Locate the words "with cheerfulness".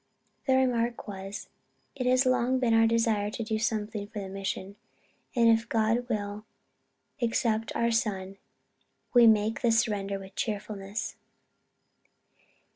10.17-11.17